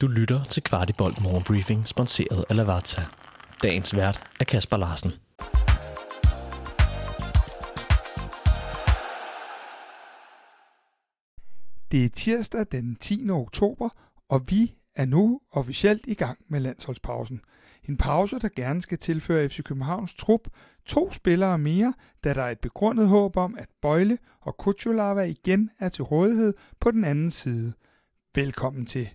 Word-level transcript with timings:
Du 0.00 0.06
lytter 0.06 0.44
til 0.44 0.62
Kvartibolt 0.62 1.22
Morgenbriefing, 1.22 1.88
sponsoreret 1.88 2.44
af 2.48 2.56
Lavazza. 2.56 3.02
Dagens 3.62 3.96
vært 3.96 4.30
er 4.40 4.44
Kasper 4.44 4.76
Larsen. 4.76 5.10
Det 11.92 12.04
er 12.04 12.08
tirsdag 12.08 12.66
den 12.72 12.96
10. 12.96 13.30
oktober, 13.30 13.88
og 14.28 14.50
vi 14.50 14.74
er 14.96 15.04
nu 15.04 15.40
officielt 15.52 16.02
i 16.06 16.14
gang 16.14 16.38
med 16.48 16.60
landsholdspausen. 16.60 17.40
En 17.84 17.96
pause, 17.96 18.38
der 18.38 18.48
gerne 18.56 18.82
skal 18.82 18.98
tilføre 18.98 19.48
FC 19.48 19.62
Københavns 19.62 20.14
trup 20.14 20.48
to 20.86 21.12
spillere 21.12 21.58
mere, 21.58 21.94
da 22.24 22.34
der 22.34 22.42
er 22.42 22.50
et 22.50 22.60
begrundet 22.60 23.08
håb 23.08 23.36
om, 23.36 23.56
at 23.58 23.68
Bøjle 23.82 24.18
og 24.40 24.56
Kutsulava 24.56 25.22
igen 25.22 25.70
er 25.78 25.88
til 25.88 26.04
rådighed 26.04 26.54
på 26.80 26.90
den 26.90 27.04
anden 27.04 27.30
side. 27.30 27.72
Velkommen 28.34 28.86
til. 28.86 29.08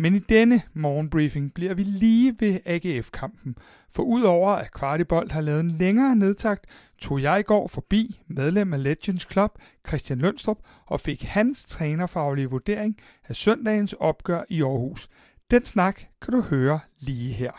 Men 0.00 0.14
i 0.14 0.18
denne 0.18 0.62
morgenbriefing 0.74 1.54
bliver 1.54 1.74
vi 1.74 1.82
lige 1.82 2.36
ved 2.38 2.60
AGF-kampen, 2.66 3.56
for 3.94 4.02
udover 4.02 4.50
at 4.50 4.72
Kvartibold 4.72 5.30
har 5.30 5.40
lavet 5.40 5.60
en 5.60 5.70
længere 5.70 6.16
nedtakt, 6.16 6.66
tog 6.98 7.22
jeg 7.22 7.40
i 7.40 7.42
går 7.42 7.68
forbi 7.68 8.20
medlem 8.26 8.72
af 8.72 8.82
Legends 8.82 9.32
Club, 9.32 9.50
Christian 9.88 10.18
Lønstrup, 10.18 10.58
og 10.86 11.00
fik 11.00 11.22
hans 11.22 11.64
trænerfaglige 11.64 12.50
vurdering 12.50 12.96
af 13.28 13.36
søndagens 13.36 13.92
opgør 13.92 14.42
i 14.48 14.62
Aarhus. 14.62 15.08
Den 15.50 15.64
snak 15.64 16.00
kan 16.22 16.34
du 16.34 16.40
høre 16.40 16.80
lige 17.00 17.32
her. 17.32 17.52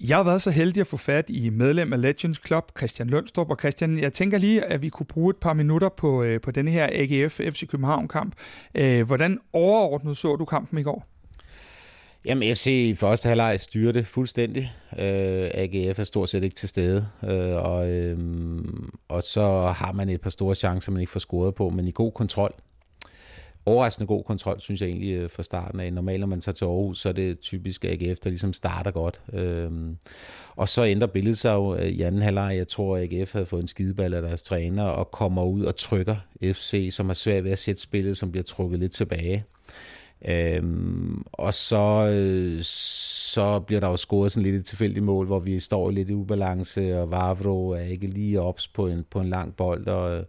Jeg 0.00 0.16
har 0.16 0.24
været 0.24 0.42
så 0.42 0.50
heldig 0.50 0.80
at 0.80 0.86
få 0.86 0.96
fat 0.96 1.30
i 1.30 1.50
medlem 1.50 1.92
af 1.92 2.00
Legends 2.00 2.46
Club, 2.46 2.72
Christian 2.78 3.08
Lønstrup. 3.08 3.50
Og 3.50 3.56
Christian, 3.58 3.98
jeg 3.98 4.12
tænker 4.12 4.38
lige, 4.38 4.64
at 4.64 4.82
vi 4.82 4.88
kunne 4.88 5.06
bruge 5.06 5.30
et 5.30 5.36
par 5.36 5.52
minutter 5.52 5.88
på, 5.88 6.22
øh, 6.22 6.40
på 6.40 6.50
denne 6.50 6.70
her 6.70 6.88
AGF 6.92 7.34
FC 7.34 7.68
København-kamp. 7.68 8.34
Øh, 8.74 9.06
hvordan 9.06 9.38
overordnet 9.52 10.16
så 10.16 10.36
du 10.36 10.44
kampen 10.44 10.78
i 10.78 10.82
går? 10.82 11.17
Jamen, 12.24 12.56
FC 12.56 12.66
i 12.66 12.94
første 12.94 13.28
halvleg 13.28 13.60
styrer 13.60 13.92
det 13.92 14.06
fuldstændig. 14.06 14.72
Øh, 14.92 15.50
AGF 15.54 15.98
er 15.98 16.04
stort 16.04 16.28
set 16.28 16.44
ikke 16.44 16.56
til 16.56 16.68
stede. 16.68 17.08
Øh, 17.24 17.54
og, 17.54 17.90
øh, 17.90 18.18
og 19.08 19.22
så 19.22 19.42
har 19.76 19.92
man 19.92 20.08
et 20.08 20.20
par 20.20 20.30
store 20.30 20.54
chancer, 20.54 20.92
man 20.92 21.00
ikke 21.00 21.12
får 21.12 21.20
scoret 21.20 21.54
på, 21.54 21.68
men 21.68 21.88
i 21.88 21.90
god 21.90 22.12
kontrol. 22.12 22.54
Overraskende 23.66 24.06
god 24.06 24.24
kontrol, 24.24 24.60
synes 24.60 24.80
jeg 24.80 24.88
egentlig 24.88 25.14
øh, 25.14 25.30
fra 25.30 25.42
starten 25.42 25.80
af. 25.80 25.92
Normalt, 25.92 26.20
når 26.20 26.26
man 26.26 26.40
tager 26.40 26.54
til 26.54 26.64
Aarhus, 26.64 27.00
så 27.00 27.08
er 27.08 27.12
det 27.12 27.40
typisk 27.40 27.84
AGF, 27.84 28.18
der 28.18 28.30
ligesom 28.30 28.52
starter 28.52 28.90
godt. 28.90 29.20
Øh, 29.32 29.70
og 30.56 30.68
så 30.68 30.84
ændrer 30.84 31.06
billedet 31.06 31.38
sig 31.38 31.54
jo 31.54 31.74
øh, 31.74 31.88
i 31.88 32.02
anden 32.02 32.22
halvleg. 32.22 32.56
Jeg 32.56 32.68
tror, 32.68 32.96
at 32.96 33.12
AGF 33.12 33.32
havde 33.32 33.46
fået 33.46 33.62
en 33.62 33.68
skideball 33.68 34.14
af 34.14 34.22
deres 34.22 34.42
træner 34.42 34.84
og 34.84 35.10
kommer 35.10 35.44
ud 35.44 35.64
og 35.64 35.76
trykker 35.76 36.16
FC, 36.42 36.88
som 36.92 37.06
har 37.06 37.14
svært 37.14 37.44
ved 37.44 37.50
at 37.50 37.58
sætte 37.58 37.80
spillet, 37.80 38.16
som 38.16 38.30
bliver 38.30 38.44
trukket 38.44 38.78
lidt 38.78 38.92
tilbage. 38.92 39.44
Øhm, 40.24 41.24
og 41.32 41.54
så, 41.54 42.08
øh, 42.12 42.62
så 42.62 43.60
bliver 43.60 43.80
der 43.80 43.88
jo 43.88 43.96
scoret 43.96 44.32
sådan 44.32 44.42
lidt 44.42 44.56
et 44.56 44.64
tilfældigt 44.64 45.04
mål, 45.04 45.26
hvor 45.26 45.38
vi 45.38 45.60
står 45.60 45.90
lidt 45.90 46.08
i 46.10 46.14
ubalance, 46.14 47.00
og 47.00 47.10
Vavro 47.10 47.70
er 47.70 47.80
ikke 47.80 48.06
lige 48.06 48.40
ops 48.40 48.68
på 48.68 48.86
en, 48.86 49.04
på 49.10 49.20
en 49.20 49.28
lang 49.28 49.56
bold, 49.56 49.86
og, 49.86 50.24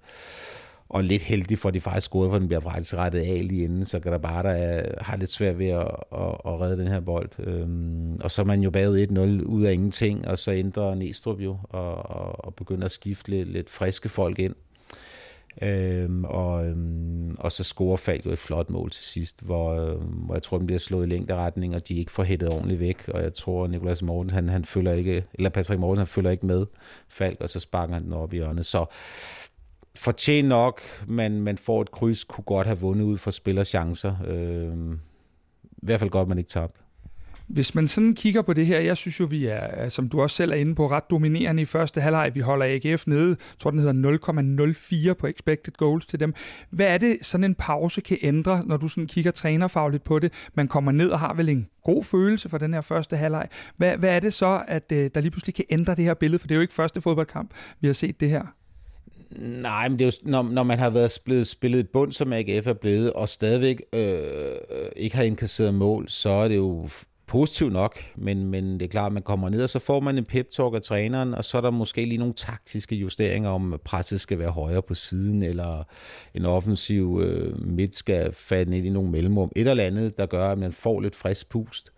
og 0.89 1.03
lidt 1.03 1.21
heldig 1.21 1.59
for, 1.59 1.69
at 1.69 1.73
de 1.73 1.81
faktisk 1.81 2.07
scorede, 2.07 2.31
for 2.31 2.39
den 2.39 2.47
bliver 2.47 2.61
faktisk 2.61 2.93
rettet 2.93 3.19
af 3.19 3.47
lige 3.47 3.63
inden, 3.63 3.85
så 3.85 3.99
kan 3.99 4.11
der 4.11 4.17
bare 4.17 4.43
der 4.43 4.83
har 5.01 5.17
lidt 5.17 5.31
svært 5.31 5.59
ved 5.59 5.67
at, 5.67 5.87
at, 6.11 6.35
at 6.45 6.61
redde 6.61 6.77
den 6.77 6.87
her 6.87 6.99
bold. 6.99 7.29
Øhm, 7.39 8.17
og 8.23 8.31
så 8.31 8.41
er 8.41 8.45
man 8.45 8.61
jo 8.61 8.69
bagud 8.69 9.07
1-0 9.07 9.45
ud 9.45 9.63
af 9.63 9.73
ingenting, 9.73 10.27
og 10.27 10.39
så 10.39 10.51
ændrer 10.51 10.95
Næstrup 10.95 11.39
jo, 11.39 11.57
og, 11.63 11.95
og, 11.95 12.45
og 12.45 12.55
begynder 12.55 12.85
at 12.85 12.91
skifte 12.91 13.31
lidt, 13.31 13.49
lidt 13.49 13.69
friske 13.69 14.09
folk 14.09 14.39
ind. 14.39 14.55
Øhm, 15.61 16.25
og, 16.25 16.65
øhm, 16.65 17.08
og 17.39 17.51
så 17.51 17.63
scorer 17.63 17.97
Falk 17.97 18.25
jo 18.25 18.31
et 18.31 18.39
flot 18.39 18.69
mål 18.69 18.89
til 18.91 19.03
sidst, 19.03 19.41
hvor, 19.41 19.69
øh, 19.69 19.95
hvor 20.01 20.35
jeg 20.35 20.43
tror, 20.43 20.57
den 20.57 20.67
bliver 20.67 20.79
slået 20.79 21.05
i 21.05 21.09
længderetning, 21.09 21.75
og 21.75 21.87
de 21.87 21.95
ikke 21.95 22.11
får 22.11 22.23
hættet 22.23 22.49
ordentligt 22.49 22.79
væk. 22.79 23.07
Og 23.07 23.23
jeg 23.23 23.33
tror, 23.33 23.67
Nikolas 23.67 24.01
Morten, 24.01 24.31
han, 24.31 24.49
han 24.49 24.65
følger 24.65 24.93
ikke, 24.93 25.25
eller 25.33 25.49
Patrick 25.49 25.79
Morten, 25.79 25.97
han 25.97 26.07
følger 26.07 26.31
ikke 26.31 26.45
med 26.45 26.65
Falk, 27.07 27.41
og 27.41 27.49
så 27.49 27.59
sparker 27.59 27.93
han 27.93 28.03
den 28.03 28.13
op 28.13 28.33
i 28.33 28.35
hjørnet. 28.35 28.65
Så 28.65 28.85
fortjent 29.95 30.47
nok, 30.47 30.81
men 31.07 31.41
man 31.41 31.57
får 31.57 31.81
et 31.81 31.91
kryds, 31.91 32.23
kunne 32.23 32.43
godt 32.43 32.67
have 32.67 32.79
vundet 32.79 33.05
ud 33.05 33.17
for 33.17 33.31
spillerchancer. 33.31 34.15
Øh, 34.27 34.93
I 35.63 35.85
hvert 35.85 35.99
fald 35.99 36.09
godt, 36.09 36.27
man 36.27 36.37
ikke 36.37 36.49
tabte. 36.49 36.79
Hvis 37.49 37.75
man 37.75 37.87
sådan 37.87 38.15
kigger 38.15 38.41
på 38.41 38.53
det 38.53 38.65
her, 38.65 38.79
jeg 38.79 38.97
synes 38.97 39.19
jo, 39.19 39.25
vi 39.25 39.45
er, 39.45 39.83
øh, 39.83 39.89
som 39.89 40.09
du 40.09 40.21
også 40.21 40.35
selv 40.35 40.51
er 40.51 40.55
inde 40.55 40.75
på, 40.75 40.87
ret 40.87 41.03
dominerende 41.09 41.61
i 41.61 41.65
første 41.65 42.01
halvleg. 42.01 42.31
Vi 42.33 42.39
holder 42.39 42.65
AGF 42.65 43.07
nede, 43.07 43.29
jeg 43.29 43.37
tror 43.59 43.71
den 43.71 43.79
hedder 43.79 45.09
0,04 45.09 45.13
på 45.13 45.27
expected 45.27 45.73
goals 45.73 46.05
til 46.05 46.19
dem. 46.19 46.33
Hvad 46.69 46.87
er 46.87 46.97
det, 46.97 47.17
sådan 47.21 47.43
en 47.43 47.55
pause 47.55 48.01
kan 48.01 48.17
ændre, 48.21 48.63
når 48.65 48.77
du 48.77 48.87
sådan 48.87 49.07
kigger 49.07 49.31
trænerfagligt 49.31 50.03
på 50.03 50.19
det? 50.19 50.33
Man 50.53 50.67
kommer 50.67 50.91
ned 50.91 51.09
og 51.09 51.19
har 51.19 51.33
vel 51.33 51.49
en 51.49 51.67
god 51.83 52.03
følelse 52.03 52.49
for 52.49 52.57
den 52.57 52.73
her 52.73 52.81
første 52.81 53.17
halvleg. 53.17 53.47
Hvad, 53.77 53.97
hvad 53.97 54.15
er 54.15 54.19
det 54.19 54.33
så, 54.33 54.61
at 54.67 54.91
øh, 54.91 55.09
der 55.15 55.21
lige 55.21 55.31
pludselig 55.31 55.55
kan 55.55 55.65
ændre 55.69 55.95
det 55.95 56.05
her 56.05 56.13
billede? 56.13 56.39
For 56.39 56.47
det 56.47 56.55
er 56.55 56.57
jo 56.57 56.61
ikke 56.61 56.73
første 56.73 57.01
fodboldkamp, 57.01 57.51
vi 57.81 57.87
har 57.87 57.93
set 57.93 58.19
det 58.19 58.29
her. 58.29 58.43
Nej, 59.37 59.89
men 59.89 59.99
det 59.99 60.05
er 60.05 60.19
jo, 60.25 60.29
når, 60.31 60.43
når 60.43 60.63
man 60.63 60.79
har 60.79 60.89
været 60.89 61.19
blevet 61.25 61.47
spillet 61.47 61.79
i 61.79 61.83
bund, 61.83 62.11
som 62.11 62.33
AGF 62.33 62.67
er 62.67 62.73
blevet, 62.73 63.13
og 63.13 63.29
stadigvæk 63.29 63.81
øh, 63.93 64.01
øh, 64.01 64.89
ikke 64.95 65.15
har 65.15 65.23
indkasseret 65.23 65.73
mål, 65.73 66.09
så 66.09 66.29
er 66.29 66.47
det 66.47 66.55
jo 66.55 66.89
positiv 67.29 67.69
nok, 67.69 67.99
men, 68.15 68.47
men 68.47 68.73
det 68.73 68.81
er 68.81 68.89
klart, 68.89 69.05
at 69.05 69.13
man 69.13 69.23
kommer 69.23 69.49
ned, 69.49 69.63
og 69.63 69.69
så 69.69 69.79
får 69.79 69.99
man 69.99 70.17
en 70.17 70.25
pep-talk 70.25 70.75
af 70.75 70.81
træneren, 70.81 71.33
og 71.33 71.45
så 71.45 71.57
er 71.57 71.61
der 71.61 71.69
måske 71.69 72.05
lige 72.05 72.17
nogle 72.17 72.33
taktiske 72.33 72.95
justeringer, 72.95 73.49
om 73.49 73.79
presset 73.85 74.21
skal 74.21 74.39
være 74.39 74.51
højere 74.51 74.81
på 74.81 74.93
siden, 74.93 75.43
eller 75.43 75.83
en 76.33 76.45
offensiv 76.45 77.21
øh, 77.23 77.67
midt 77.67 77.95
skal 77.95 78.33
falde 78.33 78.77
ind 78.77 78.85
i 78.85 78.89
nogle 78.89 79.11
mellemrum. 79.11 79.51
Et 79.55 79.67
eller 79.67 79.83
andet, 79.83 80.17
der 80.17 80.25
gør, 80.25 80.51
at 80.51 80.57
man 80.57 80.73
får 80.73 81.01
lidt 81.01 81.15
frisk 81.15 81.49
pust. 81.49 81.91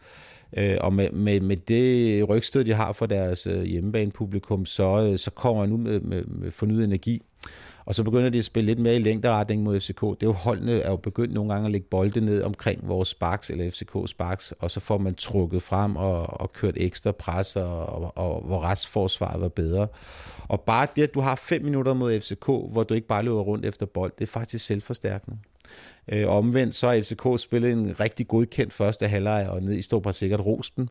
Øh, 0.58 0.78
og 0.82 0.94
med, 0.94 1.12
med, 1.12 1.40
med 1.40 1.58
det 1.58 2.30
rygstød, 2.30 2.64
de 2.64 2.74
har 2.74 2.94
for 2.94 3.06
deres 3.06 3.48
øh, 3.48 3.64
hjemmebanepublikum, 3.64 4.66
så, 4.66 5.10
øh, 5.12 5.18
så 5.18 5.32
kommer 5.32 5.62
man 5.62 5.72
ud 5.72 5.78
med, 5.78 6.00
med, 6.00 6.24
med 6.24 6.52
fornyet 6.52 6.84
energi. 6.84 7.22
Og 7.86 7.96
så 7.96 8.04
begynder 8.04 8.30
de 8.30 8.38
at 8.38 8.46
spille 8.46 8.66
lidt 8.66 8.80
mere 8.80 8.96
i 8.96 9.00
længderetning 9.00 9.64
mod 9.64 9.80
FCK. 9.80 10.02
Det 10.02 10.24
er 10.24 10.28
jo 10.28 10.32
holdene 10.32 10.80
er 10.80 10.90
jo 10.90 10.96
begyndt 10.96 11.34
nogle 11.34 11.54
gange 11.54 11.66
at 11.66 11.72
lægge 11.72 11.88
bolde 11.88 12.22
ned 12.22 12.44
omkring 12.44 12.88
vores 12.88 13.08
sparks, 13.08 13.50
eller 13.50 13.72
FCK 13.72 14.10
sparks, 14.10 14.54
og 14.60 14.72
så 14.72 14.80
får 14.80 14.98
man 14.98 15.16
trukket 15.16 15.64
frem 15.64 15.96
og, 15.96 16.42
og 16.42 16.54
kørt 16.54 16.74
ekstra 16.78 17.12
pres, 17.12 17.56
og, 17.56 17.86
og, 17.86 18.18
og 18.18 18.42
hvor 18.42 18.64
restforsvaret 18.64 19.42
var 19.42 19.50
bedre. 19.50 19.88
Og 20.48 20.62
bare 20.62 20.88
det, 20.96 21.04
at 21.04 21.14
du 21.14 21.20
har 21.20 21.36
fem 21.36 21.64
minutter 21.64 21.94
mod 21.94 22.20
FCK, 22.20 22.46
hvor 22.46 22.84
du 22.84 22.94
ikke 22.94 23.08
bare 23.08 23.24
løber 23.24 23.42
rundt 23.42 23.66
efter 23.66 23.86
bold, 23.86 24.12
det 24.20 24.24
er 24.24 24.32
faktisk 24.32 24.66
selvforstærkende. 24.66 25.38
Øh, 26.12 26.30
omvendt 26.30 26.76
så 26.76 26.88
har 26.88 27.02
FCK 27.02 27.42
spillet 27.42 27.72
en 27.72 28.00
rigtig 28.00 28.28
godkendt 28.28 28.74
første 28.74 29.08
halvleg, 29.08 29.48
og 29.50 29.62
ned 29.62 29.74
i 29.74 29.82
står 29.82 30.00
bare 30.00 30.14
sikkert 30.14 30.40
rosten. 30.40 30.90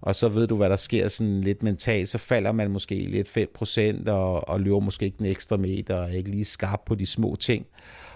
Og 0.00 0.14
så 0.14 0.28
ved 0.28 0.46
du, 0.46 0.56
hvad 0.56 0.70
der 0.70 0.76
sker 0.76 1.08
sådan 1.08 1.40
lidt 1.40 1.62
mentalt. 1.62 2.08
Så 2.08 2.18
falder 2.18 2.52
man 2.52 2.70
måske 2.70 2.94
lidt 2.94 3.28
5% 4.08 4.10
og, 4.10 4.48
og 4.48 4.60
løber 4.60 4.80
måske 4.80 5.04
ikke 5.04 5.20
en 5.20 5.26
ekstra 5.26 5.56
meter, 5.56 5.94
og 5.94 6.10
er 6.10 6.14
ikke 6.14 6.30
lige 6.30 6.44
skarp 6.44 6.80
på 6.86 6.94
de 6.94 7.06
små 7.06 7.36
ting. 7.36 7.66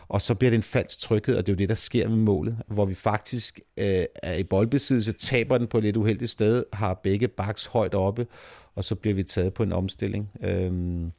Og 0.08 0.22
så 0.22 0.34
bliver 0.34 0.50
det 0.50 0.56
en 0.56 0.62
falsk 0.62 0.98
tryghed, 1.00 1.36
og 1.36 1.46
det 1.46 1.52
er 1.52 1.54
jo 1.54 1.58
det, 1.58 1.68
der 1.68 1.74
sker 1.74 2.08
med 2.08 2.16
målet, 2.16 2.56
hvor 2.66 2.84
vi 2.84 2.94
faktisk 2.94 3.60
øh, 3.76 4.04
er 4.22 4.34
i 4.34 4.42
boldbesiddelse, 4.42 5.12
taber 5.12 5.58
den 5.58 5.66
på 5.66 5.78
et 5.78 5.84
lidt 5.84 5.96
uheldigt 5.96 6.30
sted, 6.30 6.64
har 6.72 6.94
begge 6.94 7.28
baks 7.28 7.66
højt 7.66 7.94
oppe, 7.94 8.26
og 8.74 8.84
så 8.84 8.94
bliver 8.94 9.14
vi 9.14 9.22
taget 9.22 9.54
på 9.54 9.62
en 9.62 9.72
omstilling. 9.72 10.30
Øhm, 10.42 11.12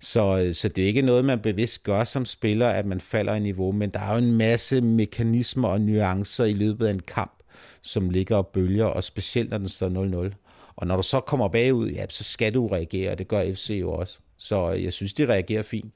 så, 0.00 0.38
øh, 0.38 0.54
så 0.54 0.68
det 0.68 0.84
er 0.84 0.88
ikke 0.88 1.02
noget, 1.02 1.24
man 1.24 1.40
bevidst 1.40 1.82
gør 1.82 2.04
som 2.04 2.24
spiller, 2.24 2.68
at 2.68 2.86
man 2.86 3.00
falder 3.00 3.34
i 3.34 3.40
niveau, 3.40 3.72
men 3.72 3.90
der 3.90 4.00
er 4.00 4.12
jo 4.12 4.18
en 4.18 4.32
masse 4.32 4.80
mekanismer 4.80 5.68
og 5.68 5.80
nuancer 5.80 6.44
i 6.44 6.52
løbet 6.52 6.86
af 6.86 6.90
en 6.90 7.02
kamp, 7.02 7.42
som 7.82 8.10
ligger 8.10 8.36
og 8.36 8.46
bølger, 8.46 8.84
og 8.84 9.04
specielt 9.04 9.50
når 9.50 9.58
den 9.58 9.68
står 9.68 10.28
0-0. 10.30 10.34
Og 10.76 10.86
når 10.86 10.96
du 10.96 11.02
så 11.02 11.20
kommer 11.20 11.48
bagud, 11.48 11.88
ja, 11.88 12.06
så 12.08 12.24
skal 12.24 12.54
du 12.54 12.66
reagere, 12.66 13.10
og 13.10 13.18
det 13.18 13.28
gør 13.28 13.52
FC 13.54 13.70
jo 13.80 13.92
også. 13.92 14.18
Så 14.36 14.72
øh, 14.72 14.84
jeg 14.84 14.92
synes, 14.92 15.14
de 15.14 15.26
reagerer 15.26 15.62
fint. 15.62 15.94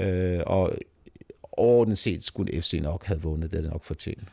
Øh, 0.00 0.40
og 0.46 0.72
overordnet 1.52 1.98
set 1.98 2.24
skulle 2.24 2.62
FC 2.62 2.78
nok 2.82 3.04
have 3.04 3.22
vundet, 3.22 3.50
det 3.50 3.58
er 3.58 3.62
det 3.62 3.70
nok 3.70 3.84
fortjent. 3.84 4.28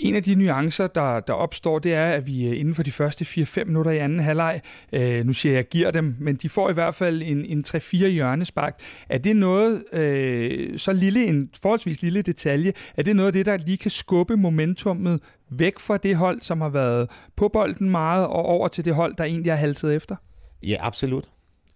En 0.00 0.14
af 0.14 0.22
de 0.22 0.34
nuancer, 0.34 0.86
der, 0.86 1.20
der 1.20 1.32
opstår, 1.32 1.78
det 1.78 1.94
er, 1.94 2.06
at 2.06 2.26
vi 2.26 2.48
øh, 2.48 2.60
inden 2.60 2.74
for 2.74 2.82
de 2.82 2.92
første 2.92 3.24
4-5 3.24 3.64
minutter 3.64 3.90
i 3.90 3.98
anden 3.98 4.20
halvleg, 4.20 4.60
øh, 4.92 5.26
nu 5.26 5.32
siger 5.32 5.52
jeg, 5.52 5.56
jeg 5.56 5.68
giver 5.68 5.90
dem, 5.90 6.16
men 6.18 6.36
de 6.36 6.48
får 6.48 6.70
i 6.70 6.72
hvert 6.72 6.94
fald 6.94 7.22
en, 7.22 7.44
en 7.44 7.64
3-4 7.68 7.96
hjørnespark. 8.06 8.80
Er 9.08 9.18
det 9.18 9.36
noget, 9.36 9.84
øh, 9.92 10.78
så 10.78 10.92
lille, 10.92 11.24
en 11.24 11.50
forholdsvis 11.62 12.02
lille 12.02 12.22
detalje, 12.22 12.72
er 12.96 13.02
det 13.02 13.16
noget 13.16 13.26
af 13.26 13.32
det, 13.32 13.46
der 13.46 13.56
lige 13.56 13.76
kan 13.76 13.90
skubbe 13.90 14.36
momentummet 14.36 15.20
væk 15.50 15.78
fra 15.78 15.96
det 15.96 16.16
hold, 16.16 16.42
som 16.42 16.60
har 16.60 16.68
været 16.68 17.10
på 17.36 17.48
bolden 17.48 17.90
meget, 17.90 18.26
og 18.26 18.46
over 18.46 18.68
til 18.68 18.84
det 18.84 18.94
hold, 18.94 19.16
der 19.16 19.24
egentlig 19.24 19.52
har 19.52 19.58
haltet 19.58 19.94
efter? 19.94 20.16
Ja, 20.62 20.76
absolut. 20.80 21.28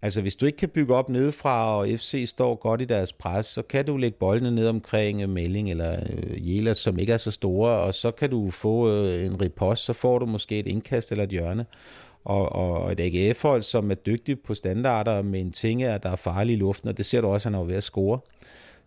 Altså, 0.04 0.20
hvis 0.20 0.36
du 0.36 0.46
ikke 0.46 0.58
kan 0.58 0.68
bygge 0.68 0.94
op 0.94 1.08
nedefra, 1.08 1.78
og 1.78 1.88
FC 1.88 2.24
står 2.28 2.54
godt 2.54 2.80
i 2.80 2.84
deres 2.84 3.12
pres, 3.12 3.46
så 3.46 3.62
kan 3.62 3.86
du 3.86 3.96
lægge 3.96 4.18
boldene 4.18 4.50
ned 4.50 4.68
omkring 4.68 5.22
øh, 5.22 5.28
Melling 5.28 5.70
eller 5.70 5.96
øh, 6.12 6.56
Jelas, 6.56 6.78
som 6.78 6.98
ikke 6.98 7.12
er 7.12 7.16
så 7.16 7.30
store, 7.30 7.70
og 7.70 7.94
så 7.94 8.10
kan 8.10 8.30
du 8.30 8.50
få 8.50 8.90
øh, 8.90 9.24
en 9.24 9.42
ripost, 9.42 9.84
så 9.84 9.92
får 9.92 10.18
du 10.18 10.26
måske 10.26 10.58
et 10.58 10.66
indkast 10.66 11.10
eller 11.10 11.24
et 11.24 11.30
hjørne. 11.30 11.66
Og, 12.24 12.52
og 12.52 12.92
et 12.92 13.00
AGF-hold, 13.00 13.62
som 13.62 13.90
er 13.90 13.94
dygtigt 13.94 14.42
på 14.42 14.54
standarder, 14.54 15.22
med 15.22 15.40
en 15.40 15.52
ting 15.52 15.82
er, 15.82 15.98
der 15.98 16.10
er 16.10 16.16
farlig 16.16 16.52
i 16.52 16.56
luften, 16.56 16.88
og 16.88 16.96
det 16.96 17.06
ser 17.06 17.20
du 17.20 17.26
også, 17.26 17.48
at 17.48 17.54
han 17.54 17.62
er 17.62 17.66
ved 17.66 17.76
at 17.76 17.84
score, 17.84 18.18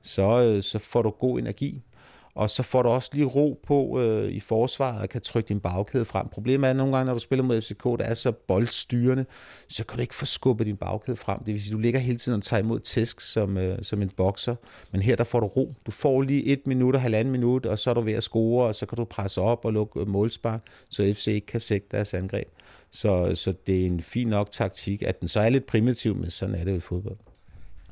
så, 0.02 0.58
så 0.62 0.80
får 0.80 1.02
du 1.02 1.10
god 1.10 1.40
energi 1.40 1.81
og 2.38 2.50
så 2.50 2.63
får 2.63 2.84
du 2.84 2.89
også 2.89 3.10
lige 3.13 3.25
ro 3.25 3.60
på 3.63 4.01
øh, 4.01 4.31
i 4.31 4.39
forsvaret 4.39 5.01
og 5.01 5.10
kan 5.10 5.22
trykke 5.22 5.48
din 5.48 5.60
bagkæde 5.60 6.06
frem. 6.06 6.28
Problemet 6.28 6.68
er, 6.68 6.72
at 6.72 6.75
nogle 6.75 6.95
gange, 6.95 7.06
når 7.06 7.13
du 7.13 7.19
spiller 7.19 7.44
mod 7.44 7.62
FCK, 7.62 7.84
der 7.84 8.06
er 8.06 8.13
så 8.13 8.31
boldstyrende, 8.31 9.25
så 9.68 9.86
kan 9.86 9.95
du 9.95 10.01
ikke 10.01 10.16
få 10.16 10.25
skubbet 10.25 10.68
din 10.68 10.78
bagkæde 10.78 11.18
frem. 11.18 11.39
Det 11.44 11.54
vil 11.54 11.62
sige, 11.62 11.74
du 11.74 11.80
ligger 11.80 12.00
hele 12.00 12.18
tiden 12.18 12.38
og 12.38 12.44
tager 12.44 12.63
imod 12.63 12.80
tæsk 12.80 13.22
som, 13.22 13.57
øh, 13.57 13.78
som 13.81 14.01
en 14.01 14.10
bokser, 14.10 14.56
men 14.92 15.01
her 15.01 15.16
der 15.16 15.24
får 15.24 15.39
du 15.39 15.48
ro. 15.48 15.74
Du 15.86 15.92
får 15.92 16.22
lige 16.22 16.44
et 16.44 16.68
minut 16.68 16.95
og 16.95 17.01
halvanden 17.01 17.31
minut, 17.31 17.66
og 17.66 17.80
så 17.80 17.89
er 17.89 17.94
du 17.94 18.01
ved 18.01 18.13
at 18.13 18.24
score, 18.24 18.68
og 18.68 18.75
så 18.75 18.86
kan 18.86 18.95
du 18.95 19.06
presse 19.06 19.42
op 19.42 19.66
og 19.66 19.74
lukke 19.74 20.00
øh, 20.00 20.07
målspark, 20.07 20.62
så 20.90 21.13
FC 21.13 21.28
ikke 21.28 21.48
kan 21.48 21.60
sætte 21.60 21.88
deres 21.92 22.13
angreb. 22.13 22.48
Så, 22.92 23.31
så 23.36 23.54
det 23.68 23.81
er 23.81 23.86
en 23.86 24.01
fin 24.01 24.28
nok 24.28 24.51
taktik, 24.51 25.01
at 25.01 25.19
den 25.19 25.28
så 25.28 25.40
er 25.40 25.50
lidt 25.50 25.66
primitiv, 25.66 26.16
men 26.16 26.30
sådan 26.30 26.56
er 26.56 26.63
det 26.63 26.72
jo 26.72 26.78
i 26.78 26.80
fodbold. 26.80 27.18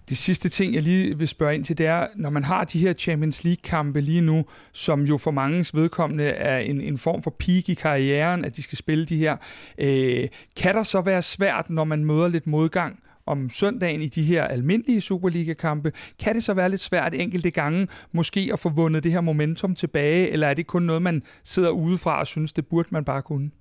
Det 0.09 0.17
sidste 0.17 0.49
ting, 0.49 0.73
jeg 0.73 0.83
lige 0.83 1.17
vil 1.17 1.27
spørge 1.27 1.55
ind 1.55 1.65
til, 1.65 1.77
det 1.77 1.85
er, 1.85 2.07
når 2.15 2.29
man 2.29 2.43
har 2.43 2.63
de 2.63 2.79
her 2.79 2.93
Champions 2.93 3.43
League-kampe 3.43 4.01
lige 4.01 4.21
nu, 4.21 4.45
som 4.71 5.03
jo 5.03 5.17
for 5.17 5.31
mangens 5.31 5.75
vedkommende 5.75 6.23
er 6.23 6.59
en, 6.59 6.81
en 6.81 6.97
form 6.97 7.23
for 7.23 7.35
peak 7.39 7.69
i 7.69 7.73
karrieren, 7.73 8.45
at 8.45 8.55
de 8.55 8.63
skal 8.63 8.77
spille 8.77 9.05
de 9.05 9.17
her, 9.17 9.37
øh, 9.77 10.27
kan 10.55 10.75
der 10.75 10.83
så 10.83 11.01
være 11.01 11.21
svært, 11.21 11.69
når 11.69 11.83
man 11.83 12.05
møder 12.05 12.27
lidt 12.27 12.47
modgang 12.47 12.99
om 13.25 13.49
søndagen 13.49 14.01
i 14.01 14.07
de 14.07 14.23
her 14.23 14.43
almindelige 14.43 15.01
Superliga-kampe, 15.01 15.91
kan 16.19 16.35
det 16.35 16.43
så 16.43 16.53
være 16.53 16.69
lidt 16.69 16.81
svært 16.81 17.13
enkelte 17.13 17.51
gange 17.51 17.87
måske 18.11 18.49
at 18.53 18.59
få 18.59 18.69
vundet 18.69 19.03
det 19.03 19.11
her 19.11 19.21
momentum 19.21 19.75
tilbage, 19.75 20.29
eller 20.29 20.47
er 20.47 20.53
det 20.53 20.67
kun 20.67 20.83
noget, 20.83 21.01
man 21.01 21.23
sidder 21.43 21.69
udefra 21.69 22.19
og 22.19 22.27
synes, 22.27 22.53
det 22.53 22.67
burde 22.67 22.87
man 22.91 23.05
bare 23.05 23.21
kunne? 23.21 23.51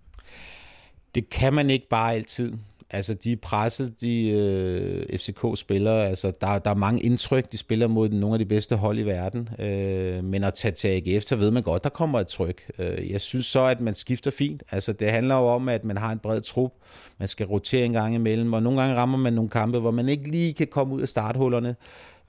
Det 1.15 1.31
kan 1.31 1.55
man 1.55 1.71
ikke 1.71 1.89
bare 1.89 2.15
altid. 2.15 2.53
Altså, 2.95 3.15
de 3.15 3.33
er 3.33 3.37
presset, 3.43 4.01
de 4.01 4.29
øh, 4.29 5.19
FCK-spillere. 5.19 6.09
Altså, 6.09 6.33
der, 6.41 6.59
der 6.59 6.71
er 6.71 6.75
mange 6.75 7.01
indtryk. 7.01 7.53
De 7.53 7.57
spiller 7.57 7.87
mod 7.87 8.09
nogle 8.09 8.35
af 8.35 8.39
de 8.39 8.45
bedste 8.45 8.77
hold 8.77 8.99
i 8.99 9.03
verden. 9.03 9.49
Øh, 9.59 10.25
men 10.25 10.45
at 10.45 10.55
tage 10.55 10.73
til 10.73 10.89
AGF, 10.89 11.23
så 11.23 11.37
ved 11.37 11.51
man 11.51 11.63
godt, 11.63 11.85
der 11.85 11.91
kommer 11.91 12.21
et 12.21 12.27
tryk. 12.27 12.71
Øh, 12.79 13.11
jeg 13.11 13.21
synes 13.21 13.47
så, 13.47 13.61
at 13.61 13.81
man 13.81 13.95
skifter 13.95 14.31
fint. 14.31 14.63
Altså, 14.71 14.93
det 14.93 15.11
handler 15.11 15.35
jo 15.35 15.47
om, 15.47 15.69
at 15.69 15.85
man 15.85 15.97
har 15.97 16.13
en 16.13 16.19
bred 16.19 16.41
trup. 16.41 16.73
Man 17.19 17.29
skal 17.29 17.47
rotere 17.47 17.85
en 17.85 17.93
gang 17.93 18.15
imellem, 18.15 18.53
og 18.53 18.63
nogle 18.63 18.81
gange 18.81 18.97
rammer 18.97 19.19
man 19.19 19.33
nogle 19.33 19.51
kampe, 19.51 19.79
hvor 19.79 19.91
man 19.91 20.09
ikke 20.09 20.31
lige 20.31 20.55
kan 20.55 20.67
komme 20.67 20.95
ud 20.95 21.03
af 21.03 21.09
starthullerne. 21.09 21.77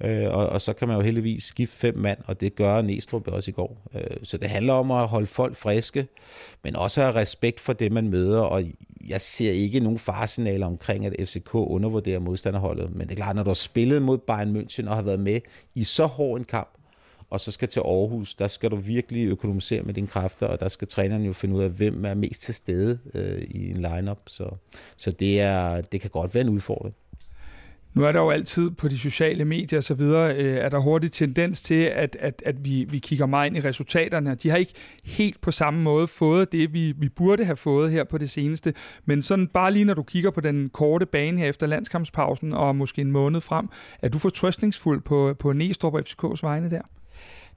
Øh, 0.04 0.34
og, 0.34 0.50
og 0.50 0.62
så 0.62 0.74
kan 0.74 0.88
man 0.88 0.98
jo 0.98 1.04
heldigvis 1.04 1.44
skifte 1.44 1.78
fem 1.78 1.98
mand, 1.98 2.18
og 2.26 2.42
det 2.42 2.56
gør 2.56 2.82
Næstrup 2.82 3.28
også 3.28 3.52
i 3.52 3.54
går. 3.54 3.78
Øh, 3.96 4.18
så 4.24 4.38
det 4.38 4.50
handler 4.50 4.74
om 4.74 4.92
at 4.92 5.08
holde 5.08 5.28
folk 5.28 5.56
friske, 5.56 6.08
men 6.64 6.76
også 6.76 7.02
have 7.02 7.16
respekt 7.16 7.60
for 7.60 7.74
det, 7.74 7.92
man 7.92 8.10
møder, 8.10 8.40
og 8.40 8.64
jeg 9.06 9.22
ser 9.22 9.52
ikke 9.52 9.80
nogen 9.80 10.00
faresignaler 10.00 10.66
omkring, 10.66 11.06
at 11.06 11.30
FCK 11.30 11.56
undervurderer 11.56 12.20
modstanderholdet. 12.20 12.96
Men 12.96 13.08
det 13.08 13.12
er 13.12 13.16
klart, 13.16 13.36
når 13.36 13.44
du 13.44 13.50
har 13.50 13.54
spillet 13.56 14.02
mod 14.02 14.18
Bayern 14.18 14.56
München 14.56 14.90
og 14.90 14.96
har 14.96 15.02
været 15.02 15.20
med 15.20 15.42
i 15.76 15.84
så 15.84 16.06
hård 16.06 16.40
en 16.40 16.46
kamp, 16.46 16.70
og 17.30 17.40
så 17.40 17.52
skal 17.52 17.68
til 17.68 17.80
Aarhus, 17.80 18.36
der 18.36 18.48
skal 18.48 18.72
du 18.72 18.76
virkelig 18.76 19.26
økonomisere 19.26 19.82
med 19.82 19.94
dine 19.94 20.08
kræfter, 20.08 20.48
og 20.48 20.60
der 20.60 20.70
skal 20.70 20.88
træneren 20.88 21.24
jo 21.24 21.34
finde 21.34 21.56
ud 21.56 21.64
af, 21.64 21.70
hvem 21.70 22.06
er 22.06 22.14
mest 22.14 22.42
til 22.42 22.54
stede 22.54 23.00
øh, 23.14 23.42
i 23.42 23.70
en 23.70 23.76
lineup. 23.76 24.20
Så, 24.28 24.50
så 24.98 25.12
det, 25.12 25.42
er, 25.42 25.82
det 25.82 26.02
kan 26.02 26.10
godt 26.10 26.36
være 26.36 26.42
en 26.42 26.50
udfordring. 26.50 26.96
Nu 27.96 28.06
er 28.06 28.12
der 28.12 28.20
jo 28.20 28.30
altid 28.30 28.72
på 28.72 28.88
de 28.88 28.98
sociale 28.98 29.46
medier 29.46 29.80
osv., 29.80 30.02
øh, 30.02 30.58
er 30.58 30.70
der 30.70 30.80
hurtig 30.80 31.12
tendens 31.12 31.62
til, 31.62 31.84
at, 31.84 32.18
at, 32.20 32.44
at 32.46 32.66
vi, 32.66 32.84
vi 32.90 33.00
kigger 33.00 33.26
meget 33.26 33.48
ind 33.48 33.58
i 33.58 33.60
resultaterne. 33.60 34.36
De 34.36 34.50
har 34.50 34.58
ikke 34.58 34.74
helt 35.04 35.42
på 35.42 35.52
samme 35.52 35.82
måde 35.82 36.08
fået 36.08 36.52
det, 36.52 36.74
vi, 36.74 36.94
vi 36.98 37.10
burde 37.10 37.46
have 37.46 37.56
fået 37.56 37.92
her 37.92 38.04
på 38.04 38.18
det 38.18 38.30
seneste. 38.30 38.74
Men 39.06 39.22
sådan 39.22 39.48
bare 39.48 39.74
lige 39.74 39.86
når 39.86 39.94
du 39.94 40.04
kigger 40.04 40.32
på 40.32 40.42
den 40.42 40.70
korte 40.70 41.06
bane 41.06 41.40
her 41.40 41.50
efter 41.50 41.68
landskampspausen 41.68 42.54
og 42.54 42.76
måske 42.76 43.02
en 43.02 43.12
måned 43.12 43.42
frem, 43.42 43.70
er 44.02 44.10
du 44.10 44.18
fortrøstningsfuld 44.18 45.02
på, 45.02 45.36
på 45.40 45.54
Næstrup 45.54 45.94
og 45.94 46.00
FCK's 46.00 46.40
vegne 46.42 46.70
der? 46.70 46.82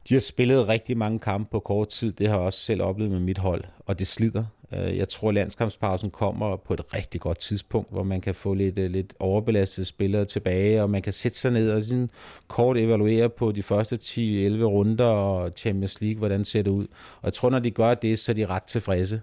De 0.08 0.14
har 0.14 0.20
spillet 0.20 0.68
rigtig 0.68 0.96
mange 0.96 1.18
kampe 1.18 1.50
på 1.50 1.60
kort 1.60 1.88
tid. 1.88 2.12
Det 2.12 2.28
har 2.28 2.34
jeg 2.34 2.44
også 2.44 2.58
selv 2.58 2.82
oplevet 2.82 3.12
med 3.12 3.20
mit 3.20 3.38
hold, 3.38 3.64
og 3.86 3.98
det 3.98 4.06
slider. 4.06 4.44
Øh, 4.72 4.96
jeg 4.96 5.08
tror, 5.08 5.28
at 5.28 5.34
landskampspausen 5.34 6.10
kommer 6.10 6.56
på 6.56 6.74
et 6.74 6.94
rigtig 6.94 7.20
godt 7.20 7.38
tidspunkt, 7.38 7.92
hvor 7.92 8.02
man 8.02 8.20
kan 8.20 8.34
få 8.34 8.54
lidt, 8.54 8.78
øh, 8.78 8.90
lidt 8.90 9.14
overbelastede 9.18 9.84
spillere 9.84 10.24
tilbage, 10.24 10.82
og 10.82 10.90
man 10.90 11.02
kan 11.02 11.12
sætte 11.12 11.38
sig 11.38 11.52
ned 11.52 11.70
og 11.70 11.82
sådan 11.82 12.10
kort 12.48 12.76
evaluere 12.76 13.28
på 13.28 13.52
de 13.52 13.62
første 13.62 13.96
10-11 13.96 14.64
runder 14.64 15.04
og 15.04 15.52
Champions 15.56 16.00
League, 16.00 16.18
hvordan 16.18 16.44
ser 16.44 16.62
det 16.62 16.70
ud. 16.70 16.84
Og 17.16 17.24
jeg 17.24 17.32
tror, 17.32 17.50
når 17.50 17.58
de 17.58 17.70
gør 17.70 17.94
det, 17.94 18.18
så 18.18 18.32
er 18.32 18.34
de 18.34 18.46
ret 18.46 18.62
tilfredse. 18.62 19.20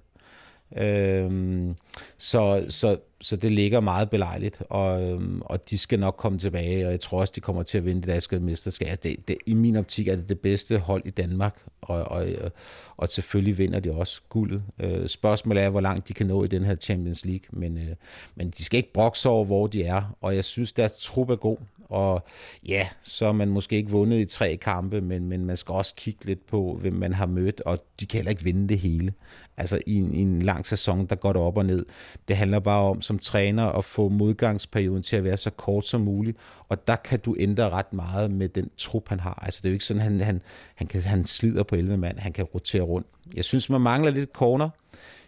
Øhm, 0.78 1.76
så, 2.18 2.66
så, 2.70 2.98
så 3.22 3.36
det 3.36 3.52
ligger 3.52 3.80
meget 3.80 4.10
belejligt, 4.10 4.62
og, 4.70 5.04
øhm, 5.04 5.42
og 5.42 5.70
de 5.70 5.78
skal 5.78 6.00
nok 6.00 6.16
komme 6.18 6.40
tilbage, 6.40 6.86
og 6.86 6.92
jeg 6.92 7.00
tror 7.00 7.20
også, 7.20 7.34
de 7.36 7.42
kommer 7.42 7.64
til 7.64 7.78
at 7.78 7.86
vinde 7.86 8.02
det 8.02 8.10
danske 8.10 8.40
mesterskab. 8.40 9.04
Det, 9.04 9.28
det, 9.28 9.38
I 9.46 9.54
min 9.54 9.76
optik 9.76 10.08
er 10.08 10.16
det 10.16 10.30
det 10.30 10.40
bedste 10.40 10.78
hold 10.78 11.02
i 11.06 11.10
Danmark, 11.10 11.56
og, 11.82 12.04
og, 12.04 12.28
øh, 12.28 12.50
og 12.98 13.10
selvfølgelig 13.10 13.58
vinder 13.58 13.80
de 13.80 13.92
også 13.92 14.22
guldet. 14.30 14.64
Øh, 14.80 15.08
spørgsmålet 15.08 15.64
er, 15.64 15.70
hvor 15.70 15.82
langt 15.82 16.08
de 16.08 16.14
kan 16.14 16.28
nå 16.28 16.44
i 16.44 16.48
den 16.48 16.64
her 16.64 16.76
Champions 16.76 17.26
League, 17.26 17.46
men, 17.52 17.78
øh, 17.78 17.96
men 18.36 18.50
de 18.50 18.64
skal 18.64 18.78
ikke 18.78 18.94
brokse 18.94 19.30
over, 19.30 19.46
hvor 19.46 19.68
de 19.68 19.84
er, 19.84 20.16
og 20.22 20.36
jeg 20.36 20.46
synes, 20.46 20.74
deres 20.74 20.94
trup 21.02 21.30
er 21.30 21.36
god. 21.36 21.58
Og 21.90 22.26
ja, 22.68 22.88
så 23.02 23.26
er 23.26 23.32
man 23.32 23.50
måske 23.50 23.76
ikke 23.76 23.90
vundet 23.90 24.20
i 24.20 24.26
tre 24.26 24.58
kampe, 24.58 25.02
men, 25.02 25.30
men 25.30 25.46
man 25.46 25.58
skal 25.58 25.74
også 25.74 25.94
kigge 25.98 26.26
lidt 26.26 26.48
på, 26.48 26.78
hvem 26.82 26.94
man 26.94 27.14
har 27.14 27.26
mødt, 27.26 27.62
og 27.62 27.80
de 28.00 28.06
kan 28.06 28.18
heller 28.18 28.30
ikke 28.30 28.44
vinde 28.44 28.68
det 28.68 28.80
hele. 28.80 29.14
Altså 29.58 29.82
i 29.86 29.96
en, 29.96 30.14
i 30.14 30.22
en 30.22 30.42
lang 30.42 30.68
sæson, 30.68 31.06
der 31.06 31.16
går 31.16 31.34
det 31.34 31.42
op 31.42 31.58
og 31.58 31.66
ned. 31.66 31.86
Det 32.28 32.38
handler 32.38 32.60
bare 32.60 32.82
om 32.82 33.02
som 33.02 33.20
træner 33.20 33.66
at 33.66 33.86
få 33.86 34.10
modgangsperioden 34.10 35.04
til 35.04 35.16
at 35.16 35.24
være 35.24 35.38
så 35.38 35.50
kort 35.50 35.86
som 35.86 36.02
muligt, 36.02 36.38
og 36.70 36.88
der 36.88 36.96
kan 36.96 37.20
du 37.20 37.36
ændre 37.40 37.70
ret 37.70 37.94
meget 37.94 38.32
med 38.32 38.50
den 38.50 38.70
trup, 38.78 39.10
han 39.10 39.20
har. 39.20 39.44
Altså 39.46 39.60
det 39.64 39.70
er 39.70 39.72
jo 39.72 39.76
ikke 39.76 39.86
sådan, 39.86 40.02
han, 40.02 40.22
han, 40.22 40.42
han, 40.76 40.88
kan, 40.88 41.02
han 41.02 41.26
slider 41.26 41.64
på 41.64 41.76
11 41.76 41.98
mand, 41.98 42.20
han 42.20 42.34
kan 42.34 42.46
rotere 42.46 42.82
rundt. 42.82 43.08
Jeg 43.34 43.44
synes, 43.44 43.70
man 43.70 43.82
mangler 43.82 44.12
lidt 44.12 44.30
corner, 44.34 44.70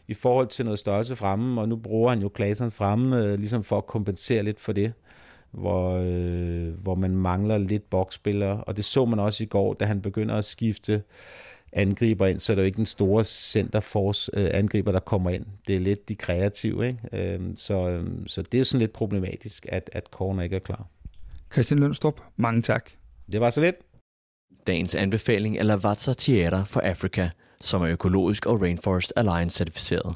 i 0.07 0.13
forhold 0.13 0.47
til 0.47 0.65
noget 0.65 0.79
størrelse 0.79 1.15
fremme, 1.15 1.61
og 1.61 1.69
nu 1.69 1.75
bruger 1.75 2.09
han 2.09 2.21
jo 2.21 2.29
Klaseren 2.29 2.71
fremme, 2.71 3.23
øh, 3.23 3.39
ligesom 3.39 3.63
for 3.63 3.77
at 3.77 3.87
kompensere 3.87 4.43
lidt 4.43 4.61
for 4.61 4.71
det 4.71 4.93
hvor, 5.57 5.93
øh, 6.03 6.83
hvor 6.83 6.95
man 6.95 7.15
mangler 7.15 7.57
lidt 7.57 7.89
boksspillere, 7.89 8.63
og 8.63 8.77
det 8.77 8.85
så 8.85 9.05
man 9.05 9.19
også 9.19 9.43
i 9.43 9.47
går, 9.47 9.73
da 9.73 9.85
han 9.85 10.01
begynder 10.01 10.35
at 10.35 10.45
skifte 10.45 11.03
angriber 11.73 12.27
ind, 12.27 12.39
så 12.39 12.53
er 12.53 12.55
det 12.55 12.61
jo 12.61 12.65
ikke 12.65 12.77
den 12.77 12.85
store 12.85 13.23
centerforce 13.23 14.31
øh, 14.33 14.49
angriber, 14.53 14.91
der 14.91 14.99
kommer 14.99 15.29
ind. 15.29 15.45
Det 15.67 15.75
er 15.75 15.79
lidt 15.79 16.09
de 16.09 16.15
kreative, 16.15 16.87
ikke? 16.87 17.33
Øh, 17.33 17.39
så, 17.55 17.89
øh, 17.89 18.07
så 18.27 18.41
det 18.41 18.59
er 18.59 18.63
sådan 18.63 18.79
lidt 18.79 18.93
problematisk, 18.93 19.65
at, 19.69 19.89
at 19.93 20.05
corner 20.11 20.43
ikke 20.43 20.55
er 20.55 20.59
klar. 20.59 20.87
Christian 21.51 21.79
Lønstrup, 21.79 22.21
mange 22.35 22.61
tak. 22.61 22.89
Det 23.31 23.41
var 23.41 23.49
så 23.49 23.61
lidt. 23.61 23.75
Dagens 24.67 24.95
anbefaling 24.95 25.57
er 25.57 25.63
Lavazza 25.63 26.13
Theater 26.17 26.63
for 26.63 26.79
Africa, 26.79 27.29
som 27.61 27.81
er 27.81 27.87
økologisk 27.87 28.45
og 28.45 28.61
Rainforest 28.61 29.13
Alliance 29.15 29.57
certificeret. 29.57 30.15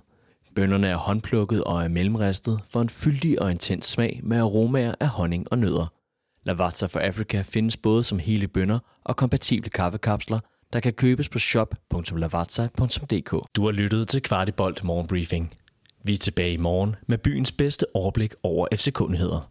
Bønderne 0.56 0.88
er 0.88 0.95
håndplukket 0.95 1.63
og 1.63 1.84
er 1.84 1.88
mellemristet 1.88 2.60
for 2.70 2.81
en 2.81 2.89
fyldig 2.89 3.41
og 3.41 3.51
intens 3.51 3.86
smag 3.86 4.20
med 4.24 4.38
aromaer 4.38 4.96
af 5.00 5.08
honning 5.08 5.48
og 5.51 5.58
nødder. 5.58 5.93
Lavazza 6.43 6.86
for 6.86 7.00
Africa 7.00 7.41
findes 7.41 7.77
både 7.77 8.03
som 8.03 8.20
hele 8.20 8.48
bønner 8.48 8.79
og 9.03 9.15
kompatible 9.15 9.70
kaffekapsler, 9.70 10.39
der 10.74 10.79
kan 10.79 10.93
købes 10.93 11.29
på 11.29 11.39
shop.lavazza.dk. 11.39 13.55
Du 13.55 13.65
har 13.65 13.72
lyttet 13.72 14.08
til 14.08 14.22
Kvartibolt 14.22 14.84
Morgenbriefing. 14.84 15.53
Vi 16.03 16.13
er 16.13 16.17
tilbage 16.17 16.53
i 16.53 16.58
morgen 16.58 16.96
med 17.08 17.17
byens 17.17 17.51
bedste 17.51 17.86
overblik 17.93 18.34
over 18.43 18.67
FCK-nyheder. 18.75 19.50